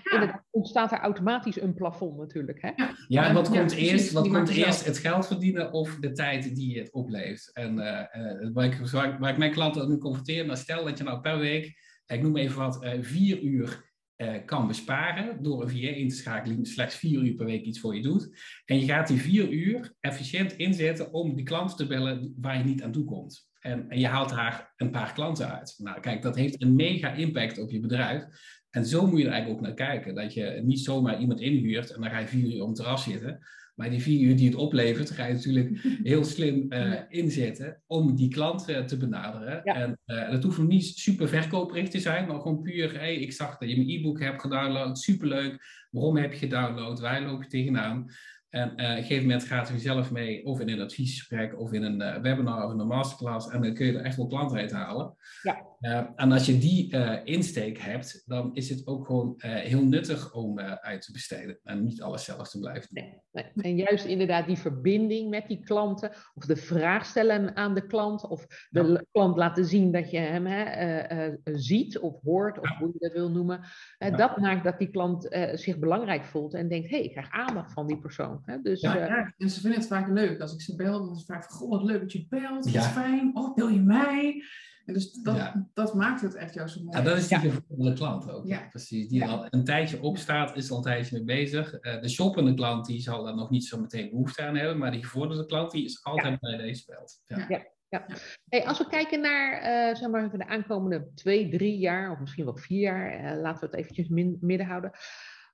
[0.51, 2.63] ontstaat er automatisch een plafond natuurlijk.
[2.63, 2.71] Hè?
[2.77, 4.13] Ja, ja wat komt eerst?
[4.13, 4.85] Wat komt eerst?
[4.85, 7.51] Het geld verdienen of de tijd die het oplevert?
[7.53, 8.79] En uh, waar, ik,
[9.19, 11.75] waar, ik mijn klanten nu confronteer, maar stel dat je nou per week,
[12.07, 13.90] ik noem even wat, vier uur
[14.21, 17.65] uh, kan besparen door een VA in te schakelen die slechts vier uur per week
[17.65, 18.31] iets voor je doet.
[18.65, 22.65] En je gaat die vier uur efficiënt inzetten om die klanten te bellen waar je
[22.65, 23.49] niet aan toe komt.
[23.61, 25.75] En, en je haalt daar een paar klanten uit.
[25.79, 28.25] Nou, kijk, dat heeft een mega impact op je bedrijf.
[28.71, 30.15] En zo moet je er eigenlijk ook naar kijken.
[30.15, 33.03] Dat je niet zomaar iemand inhuurt en dan ga je vier uur om het terras
[33.03, 33.39] zitten.
[33.81, 38.17] Maar die vier uur die het oplevert, ga je natuurlijk heel slim uh, inzetten om
[38.17, 39.63] die klant uh, te benaderen.
[39.65, 43.33] En uh, dat hoeft nog niet super verkooprecht te zijn, maar gewoon puur, hey, ik
[43.33, 45.87] zag dat je mijn e-book hebt gedownload, superleuk.
[45.91, 47.01] Waarom heb je gedownload?
[47.01, 48.11] Wij lopen tegenaan.
[48.51, 51.73] En uh, op een gegeven moment gaat u zelf mee, of in een adviesgesprek, of
[51.73, 53.49] in een uh, webinar of in een masterclass.
[53.49, 55.15] En dan kun je er echt wel klanten uit halen.
[55.43, 55.69] Ja.
[55.81, 60.59] Uh, en als je die insteek hebt, dan is het ook gewoon heel nuttig om
[60.61, 61.59] uit te besteden.
[61.63, 63.05] En niet alles zelf te blijven doen.
[63.33, 63.65] Nee, nee.
[63.65, 68.29] En juist inderdaad die verbinding met die klanten, of de vraag stellen aan de klant,
[68.29, 69.03] of de ja.
[69.13, 72.79] klant laten zien dat je hem hè, ziet of hoort, of ja.
[72.79, 73.61] hoe je dat wil noemen.
[73.99, 77.73] Dat maakt dat die klant zich belangrijk voelt en denkt, hé, hey, ik krijg aandacht
[77.73, 78.40] van die persoon.
[78.45, 78.61] Hè?
[78.63, 80.41] Dus, ja, uh, ja, en ze vinden het vaak leuk.
[80.41, 82.65] Als ik ze bel, dan is het vaak van, goh, wat leuk dat je belt.
[82.65, 83.37] Dat is fijn.
[83.37, 84.45] Oh, bel je mij?
[84.85, 86.97] En dus dat, dat maakt het echt juist zo mooi.
[86.97, 88.47] Ja, dat is die gevoelde klant ook.
[88.47, 88.67] Ja.
[88.69, 89.09] Precies.
[89.09, 91.73] Die al een tijdje opstaat, is al een tijdje mee bezig.
[91.73, 94.79] Uh, de shoppende klant, die zal daar nog niet zo meteen behoefte aan hebben.
[94.79, 97.23] Maar die gevorderde klant, die is altijd bij deze belt.
[97.27, 97.69] ja.
[97.91, 98.07] Ja.
[98.49, 102.45] Hey, als we kijken naar uh, zeg maar, de aankomende twee, drie jaar, of misschien
[102.45, 104.91] wel vier jaar, uh, laten we het eventjes min, midden houden.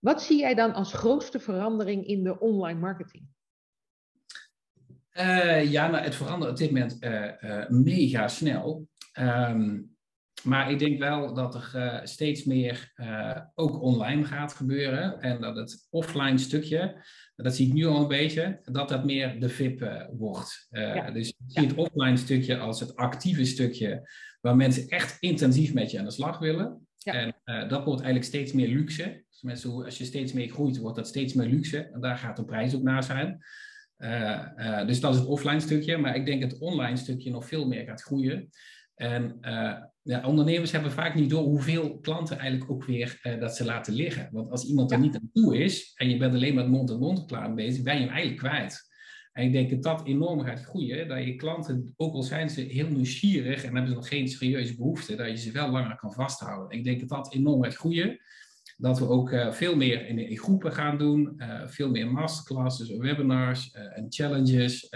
[0.07, 3.25] Wat zie jij dan als grootste verandering in de online marketing?
[5.13, 8.89] Uh, ja, nou, het verandert op dit moment uh, uh, mega snel.
[9.19, 9.97] Um,
[10.43, 12.93] maar ik denk wel dat er steeds meer
[13.55, 15.21] ook online gaat gebeuren.
[15.21, 17.05] En dat het offline stukje,
[17.37, 20.67] dat zie ik nu al een beetje, dat dat meer de VIP wordt.
[20.71, 21.11] Ja.
[21.11, 25.91] Dus ik zie het offline stukje als het actieve stukje, waar mensen echt intensief met
[25.91, 26.87] je aan de slag willen.
[26.99, 27.13] Ja.
[27.13, 29.25] En dat wordt eigenlijk steeds meer luxe.
[29.41, 31.79] Dus als je steeds meer groeit, wordt dat steeds meer luxe.
[31.79, 33.45] En daar gaat de prijs ook naar zijn.
[33.99, 35.97] Uh, uh, dus dat is het offline stukje.
[35.97, 38.51] Maar ik denk dat het online stukje nog veel meer gaat groeien.
[38.95, 43.65] En uh, ja, ondernemers hebben vaak niet door hoeveel klanten eigenlijk ook weer dat ze
[43.65, 44.29] laten liggen.
[44.33, 47.55] Want als iemand er niet aan toe is en je bent alleen met mond-en-mond reclame
[47.55, 48.95] bezig, ben je hem eigenlijk kwijt.
[49.33, 51.09] En ik denk dat dat enorm gaat groeien.
[51.09, 54.77] Dat je klanten, ook al zijn ze heel nieuwsgierig en hebben ze nog geen serieuze
[54.77, 56.79] behoefte, dat je ze wel langer kan vasthouden.
[56.79, 58.21] Ik denk dat dat enorm gaat groeien
[58.77, 62.97] dat we ook uh, veel meer in, in, groepen gaan doen, uh, veel meer masterclasses,
[62.97, 64.89] webinars uh, en challenges,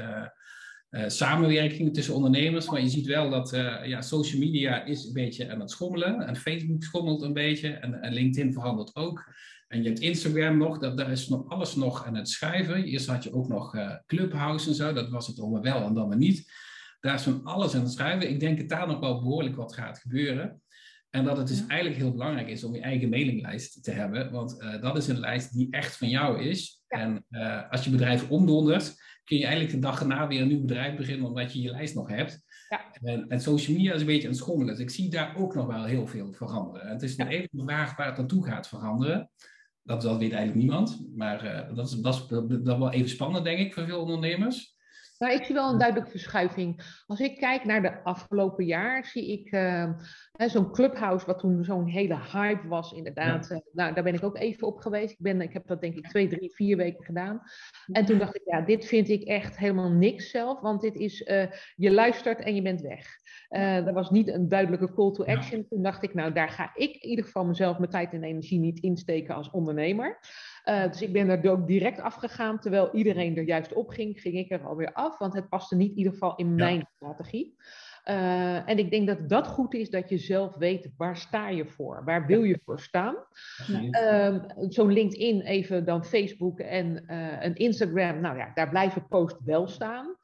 [1.06, 2.70] samenwerkingen tussen ondernemers.
[2.70, 3.50] Maar je ziet wel dat
[3.84, 8.00] ja, social media is een beetje aan het schommelen en Facebook schommelt een beetje en,
[8.00, 9.32] en LinkedIn verandert ook.
[9.68, 12.84] En je hebt Instagram nog, dat, daar is nog alles nog aan het schrijven.
[12.84, 16.08] Eerst had je ook nog Clubhouse en zo, dat was het allemaal wel en dan
[16.08, 16.52] maar niet.
[17.00, 18.30] Daar is van alles aan het schrijven.
[18.30, 20.62] Ik denk dat daar nog wel behoorlijk wat gaat gebeuren.
[21.10, 24.30] En dat het dus eigenlijk heel belangrijk is om je eigen mailinglijst te hebben.
[24.30, 26.82] Want uh, dat is een lijst die echt van jou is.
[26.86, 28.94] En uh, als je bedrijf omdondert,
[29.24, 31.94] kun je eigenlijk de dag erna weer een nieuw bedrijf beginnen, omdat je je lijst
[31.94, 32.42] nog hebt.
[32.68, 32.92] Ja.
[33.02, 34.74] En, en, social media is een beetje aan het schommelen.
[34.74, 36.86] Dus ik zie daar ook nog wel heel veel veranderen.
[36.86, 37.28] En het is ja.
[37.28, 39.30] even de vraag waar het naartoe gaat veranderen.
[39.82, 41.06] Dat, dat weet eigenlijk niemand.
[41.14, 44.00] Maar uh, dat, is, dat, is, dat is wel even spannend, denk ik, voor veel
[44.00, 44.76] ondernemers.
[45.20, 47.02] Nou, ik zie wel een duidelijke verschuiving.
[47.06, 49.92] Als ik kijk naar de afgelopen jaar, zie ik uh,
[50.36, 53.48] zo'n clubhouse, wat toen zo'n hele hype was, inderdaad.
[53.48, 53.54] Ja.
[53.54, 55.10] Uh, nou, daar ben ik ook even op geweest.
[55.10, 57.42] Ik, ben, ik heb dat denk ik twee, drie, vier weken gedaan.
[57.92, 61.20] En toen dacht ik, ja, dit vind ik echt helemaal niks zelf, want dit is,
[61.20, 61.44] uh,
[61.76, 63.06] je luistert en je bent weg.
[63.48, 65.66] er was niet een duidelijke call to action.
[65.68, 68.58] Toen dacht ik, nou, daar ga ik in ieder geval mezelf mijn tijd en energie
[68.58, 70.18] niet insteken als ondernemer.
[70.64, 72.60] Uh, dus ik ben er ook direct afgegaan.
[72.60, 75.18] Terwijl iedereen er juist op ging, ging ik er alweer af.
[75.18, 77.56] Want het paste niet in ieder geval in mijn strategie.
[78.04, 81.66] Uh, en ik denk dat dat goed is dat je zelf weet waar sta je
[81.66, 83.16] voor, waar wil je voor staan.
[83.68, 84.36] Uh,
[84.68, 89.68] Zo'n LinkedIn, even dan Facebook en uh, een Instagram, nou ja, daar blijven posts wel
[89.68, 90.16] staan.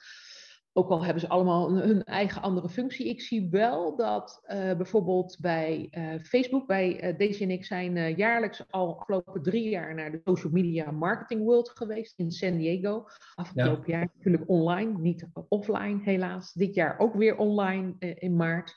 [0.79, 3.09] Ook al hebben ze allemaal hun eigen andere functie.
[3.09, 8.15] Ik zie wel dat uh, bijvoorbeeld bij uh, Facebook, bij uh, Daisy en ik zijn
[8.17, 13.07] jaarlijks al afgelopen drie jaar naar de Social Media Marketing World geweest in San Diego.
[13.35, 13.99] Afgelopen ja.
[13.99, 16.53] jaar natuurlijk online, niet offline helaas.
[16.53, 18.77] Dit jaar ook weer online in maart.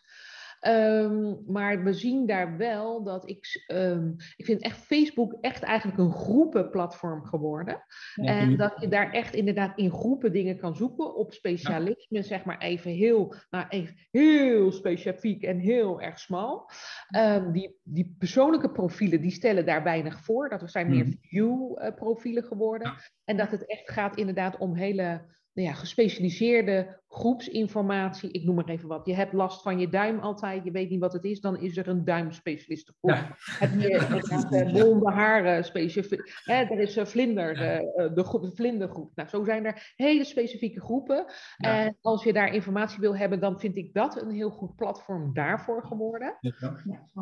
[0.59, 5.99] Ehm, maar we zien daar wel dat ik, um, ik vind echt Facebook echt eigenlijk
[5.99, 7.83] een groepenplatform geworden.
[8.15, 12.57] en dat je daar echt inderdaad in groepen dingen kan zoeken op specialisme, zeg maar
[12.57, 16.69] even heel, nou even heel specifiek en heel erg smal.
[17.17, 20.49] Um, die, die persoonlijke profielen, die stellen daar weinig voor.
[20.49, 21.17] Dat zijn meer hmm.
[21.21, 22.93] view-profielen geworden.
[23.23, 28.31] En dat het echt gaat inderdaad om hele nou ja, gespecialiseerde groepsinformatie.
[28.31, 29.05] Ik noem maar even wat.
[29.05, 31.77] Je hebt last van je duim altijd, je weet niet wat het is, dan is
[31.77, 32.93] er een duimspecialist.
[33.01, 33.35] Ja.
[33.59, 36.41] Heb je blonde haren specifiek.
[36.45, 39.11] Er is een vlinder, de, de, vlindergroep.
[39.15, 41.25] Nou, zo zijn er hele specifieke groepen.
[41.57, 45.33] En als je daar informatie wil hebben, dan vind ik dat een heel goed platform
[45.33, 46.37] daarvoor geworden.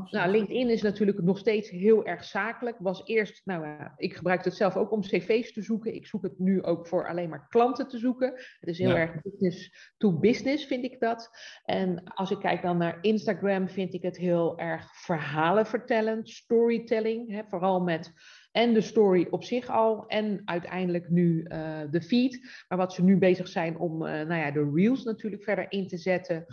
[0.10, 2.76] nou, LinkedIn is natuurlijk nog steeds heel erg zakelijk.
[2.80, 5.95] Was eerst, nou, ik gebruik het zelf ook om cv's te zoeken.
[5.95, 8.34] Ik zoek het nu ook voor alleen maar klanten te zoeken.
[8.60, 11.30] Het is heel erg business to business, vind ik dat.
[11.66, 17.32] En als ik kijk dan naar Instagram, vind ik het heel erg verhalen vertellend, storytelling.
[17.32, 18.13] Hè, vooral met
[18.58, 22.63] en de story op zich al en uiteindelijk nu uh, de feed.
[22.68, 25.88] Maar wat ze nu bezig zijn om uh, nou ja, de reels natuurlijk verder in
[25.88, 26.46] te zetten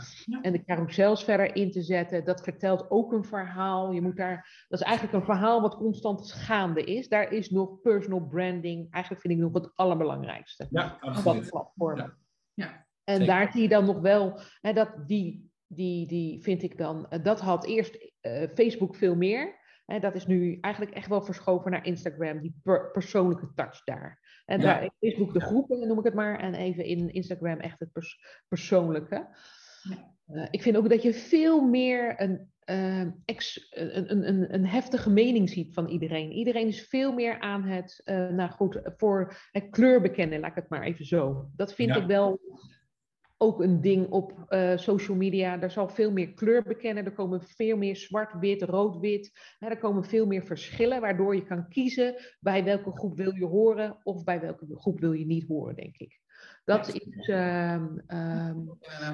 [0.43, 2.25] en de carousels verder in te zetten.
[2.25, 3.93] Dat vertelt ook een verhaal.
[3.93, 7.09] Je moet daar, dat is eigenlijk een verhaal wat constant gaande is.
[7.09, 10.67] Daar is nog personal branding, eigenlijk vind ik nog het allerbelangrijkste.
[10.71, 11.51] Ja, absoluut.
[11.95, 12.15] Ja.
[12.55, 12.84] ja.
[13.05, 17.09] En daar zie je dan nog wel, hè, dat die, die, die vind ik dan,
[17.09, 18.13] eh, dat had eerst
[18.55, 19.63] Facebook veel meer.
[19.87, 22.55] En dat is nu eigenlijk echt wel verschoven naar Instagram, die
[22.93, 24.43] persoonlijke touch daar.
[24.45, 27.81] En daar in Facebook de groepen, noem ik het maar, en even in Instagram echt
[27.81, 27.91] het
[28.49, 29.29] persoonlijke.
[30.29, 35.11] Uh, ik vind ook dat je veel meer een, uh, ex, een, een, een, heftige
[35.11, 36.33] mening ziet van iedereen.
[36.33, 40.57] Iedereen is veel meer aan het, uh, nou goed, voor het kleur bekennen, laat ik
[40.57, 41.51] het maar even zo.
[41.57, 42.41] Dat vind ik wel
[43.45, 45.57] ook een ding op uh, social media.
[45.57, 47.05] Daar zal veel meer kleur bekennen.
[47.05, 49.33] Er komen veel meer zwart-wit, rood-wit.
[49.59, 53.99] Er komen veel meer verschillen, waardoor je kan kiezen bij welke groep wil je horen
[54.03, 56.24] of bij welke groep wil je niet horen, denk ik.
[56.65, 57.29] Dat is.
[57.29, 58.03] Um,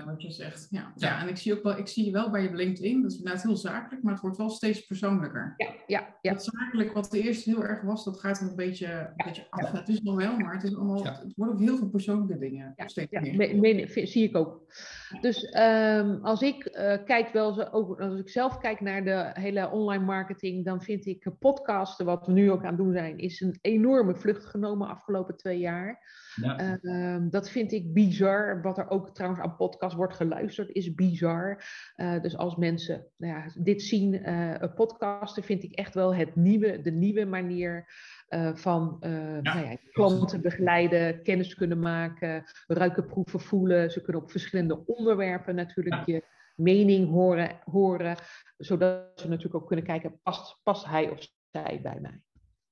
[0.05, 0.67] wat je zegt.
[0.71, 0.93] Ja.
[0.97, 3.03] ja, en ik zie ook wel, ik zie je wel bij je LinkedIn.
[3.03, 5.55] Dat is inderdaad heel zakelijk, maar het wordt wel steeds persoonlijker.
[5.57, 6.33] Ja, ja, ja.
[6.33, 9.73] Dat zakelijk, wat de eerste heel erg was, dat gaat een beetje, een beetje af.
[9.73, 12.73] Het is nog wel, maar het, is allemaal, het wordt ook heel veel persoonlijke dingen.
[12.77, 13.21] Ja, steeds ja.
[13.55, 13.89] meer.
[14.07, 14.73] zie ik ook.
[15.21, 19.31] Dus um, als ik uh, kijk wel, zo, ook, als ik zelf kijk naar de
[19.33, 23.19] hele online marketing, dan vind ik podcasten, wat we nu ook aan het doen zijn,
[23.19, 25.99] is een enorme vlucht genomen afgelopen twee jaar.
[26.35, 26.79] Ja.
[26.83, 28.63] Uh, dat vind ik bizar.
[28.63, 31.65] Wat er ook trouwens aan podcast wordt geluisterd, is bizar.
[31.97, 36.37] Uh, dus als mensen nou ja, dit zien, uh, podcasten, vind ik echt wel het
[36.37, 37.89] nieuwe, de nieuwe manier.
[38.29, 39.41] Uh, van ja.
[39.41, 43.91] nou ja, klanten begeleiden, kennis kunnen maken, ruiken, proeven, voelen.
[43.91, 48.17] Ze kunnen op verschillende onderwerpen natuurlijk je mening horen, horen,
[48.57, 52.21] zodat ze natuurlijk ook kunnen kijken, past, past hij of zij bij mij?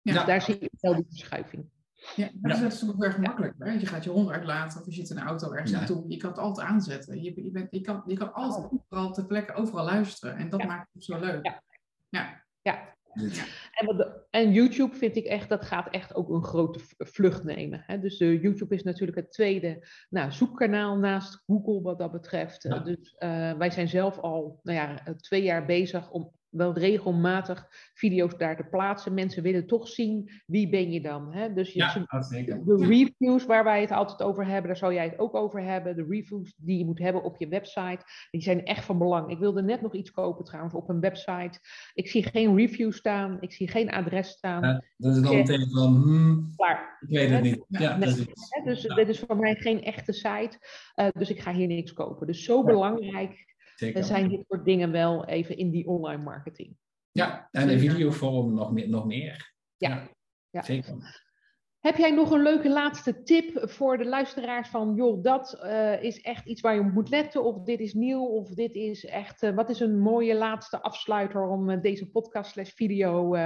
[0.03, 1.71] Dus daar zie je wel die verschuiving.
[2.17, 3.55] Ja, dat is natuurlijk erg makkelijk.
[3.59, 3.73] Hè?
[3.73, 6.05] Je gaat je hond uitlaten of je zit in een auto ergens naartoe.
[6.09, 7.23] Je kan het altijd aanzetten.
[7.23, 8.73] Je, je, bent, je, kan, je kan altijd oh.
[8.73, 10.37] overal ter plekke overal luisteren.
[10.37, 11.45] En dat maakt het zo leuk.
[11.47, 11.63] Ja.
[12.09, 12.45] ja.
[12.63, 12.97] ja.
[13.73, 17.83] En, en, YouTube vind ik echt, dat gaat echt ook een grote vlucht nemen.
[17.87, 18.01] Hè?
[18.01, 22.85] Dus uh, YouTube is natuurlijk het tweede nou, zoekkanaal naast Google wat dat betreft.
[22.85, 28.37] Dus uh, wij zijn zelf al nou ja, twee jaar bezig om wel regelmatig video's
[28.37, 29.15] daar te plaatsen.
[29.15, 31.33] Mensen willen toch zien wie ben je dan.
[31.33, 31.53] Hè?
[31.53, 32.07] Dus je, ja,
[32.65, 35.97] de reviews waar wij het altijd over hebben, daar zou jij het ook over hebben.
[35.97, 39.31] De reviews die je moet hebben op je website, die zijn echt van belang.
[39.31, 41.61] Ik wilde net nog iets kopen trouwens op een website.
[41.95, 44.63] Ik zie geen review staan, ik zie geen adres staan.
[44.63, 46.99] Ja, dat is dan meteen van, hmm, Klaar.
[47.01, 47.65] ik weet het niet.
[47.69, 48.27] Ja, nee,
[48.65, 50.59] dus dit is voor mij geen echte site,
[50.97, 52.27] uh, dus ik ga hier niks kopen.
[52.27, 54.05] Dus zo belangrijk Zeker.
[54.05, 56.77] zijn dit soort dingen wel even in die online marketing.
[57.11, 58.89] Ja, en in videovorm nog meer.
[58.89, 59.55] Nog meer.
[59.77, 60.09] Ja.
[60.51, 60.63] ja.
[60.63, 61.27] Zeker.
[61.79, 66.21] Heb jij nog een leuke laatste tip voor de luisteraars van, joh, dat uh, is
[66.21, 69.43] echt iets waar je op moet letten, of dit is nieuw, of dit is echt,
[69.43, 73.37] uh, wat is een mooie laatste afsluiter om uh, deze podcast slash video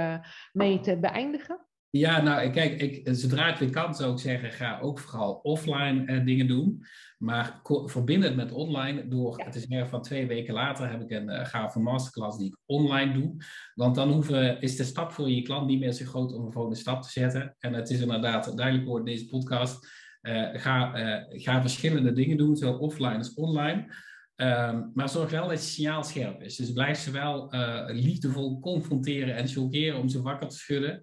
[0.51, 1.67] mee te beëindigen?
[1.95, 6.11] Ja, nou kijk, ik, zodra ik weer kan zou ik zeggen, ga ook vooral offline
[6.11, 6.85] uh, dingen doen.
[7.17, 11.11] Maar verbind het met online door, het is meer van twee weken later heb ik
[11.11, 13.35] een uh, gave masterclass die ik online doe.
[13.75, 16.51] Want dan hoeven, is de stap voor je klant niet meer zo groot om een
[16.51, 17.55] volgende stap te zetten.
[17.59, 19.87] En het is inderdaad duidelijk voor deze podcast.
[20.21, 20.91] Uh, ga,
[21.29, 23.95] ga verschillende dingen doen, zowel offline als online.
[24.35, 26.55] Um, maar zorg wel dat je signaal scherp is.
[26.55, 27.53] Dus blijf ze wel
[27.87, 31.01] liefdevol confronteren en chockeren om ze wakker te schudden.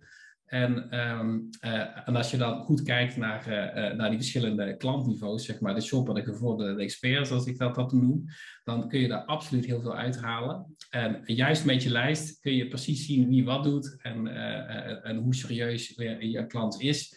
[0.50, 5.44] En, ehm, eh, en als je dan goed kijkt naar, uh, naar die verschillende klantniveaus,
[5.44, 8.24] zeg maar, de shopper, de gevorderde expert, zoals ik dat, dat noem,
[8.64, 10.76] dan kun je daar absoluut heel veel uithalen.
[10.90, 14.26] En juist met je lijst kun je precies zien wie wat doet en,
[15.02, 17.16] en hoe serieus je klant is.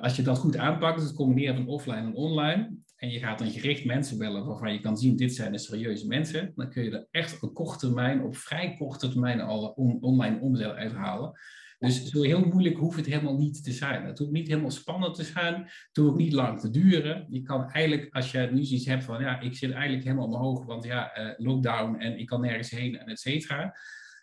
[0.00, 3.50] als je dat goed aanpakt, het combineren van offline en online, en je gaat dan
[3.50, 6.90] gericht mensen bellen waarvan je kan zien, dit zijn de serieuze mensen, dan kun je
[6.90, 9.68] er echt op korte termijn, op vrij korte termijn al
[10.00, 11.32] online omzet uithalen.
[11.78, 14.04] Dus zo heel moeilijk hoeft het helemaal niet te zijn.
[14.04, 15.54] Het hoeft niet helemaal spannend te zijn.
[15.54, 17.26] Het hoeft ook niet lang te duren.
[17.28, 20.64] Je kan eigenlijk, als je nu zoiets hebt van, ja, ik zit eigenlijk helemaal omhoog,
[20.64, 23.76] want ja, uh, lockdown en ik kan nergens heen en et cetera.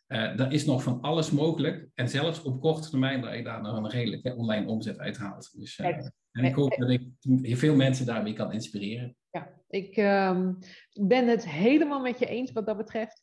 [0.07, 1.87] Uh, er is nog van alles mogelijk.
[1.93, 5.53] En zelfs op korte termijn dat je daar nog een redelijke online omzet uithaalt.
[5.59, 5.87] Dus, uh,
[6.31, 9.15] en ik hoop dat ik veel mensen daarmee kan inspireren.
[9.31, 10.57] Ja, ik um,
[10.93, 13.21] ben het helemaal met je eens wat dat betreft.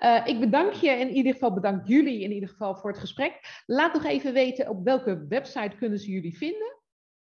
[0.00, 3.62] Uh, ik bedank je in ieder geval, bedank jullie in ieder geval voor het gesprek.
[3.66, 6.80] Laat nog even weten op welke website kunnen ze jullie vinden?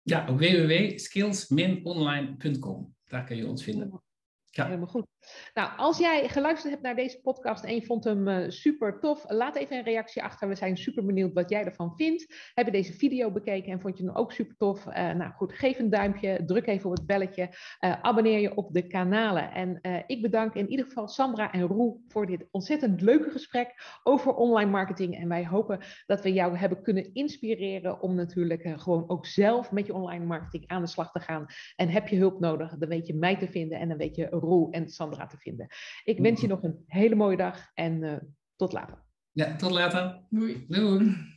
[0.01, 2.95] Ja, op www.skills-online.com.
[3.05, 4.01] Daar kun je ons vinden.
[4.45, 4.65] Ja.
[4.65, 5.05] Helemaal goed.
[5.53, 9.25] Nou, als jij geluisterd hebt naar deze podcast en je vond hem uh, super tof,
[9.27, 10.47] laat even een reactie achter.
[10.47, 12.51] We zijn super benieuwd wat jij ervan vindt.
[12.53, 14.85] Heb je deze video bekeken en vond je hem ook super tof?
[14.85, 17.49] Uh, nou goed, geef een duimpje, druk even op het belletje,
[17.81, 19.51] uh, abonneer je op de kanalen.
[19.51, 24.33] En ik bedank in ieder geval Sandra en Roel voor dit ontzettend leuke gesprek over
[24.33, 25.17] online marketing.
[25.19, 29.85] En wij hopen dat we jou hebben kunnen inspireren om natuurlijk gewoon ook zelf met
[29.85, 31.45] je online marketing aan de slag te gaan.
[31.75, 34.27] En heb je hulp nodig, dan weet je mij te vinden en dan weet je
[34.29, 35.67] Roel en Sandra te vinden.
[36.03, 38.17] Ik wens je nog een hele mooie dag en uh,
[38.55, 39.03] tot later.
[39.31, 40.25] Ja, tot later.
[40.29, 40.65] Doei.
[40.67, 41.35] Doei.